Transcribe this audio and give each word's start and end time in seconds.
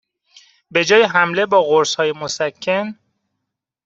به 0.71 0.85
جای 0.85 1.03
حمله 1.03 1.45
با 1.45 1.63
قرصهای 1.63 2.11
مُسَکّن 2.11 2.95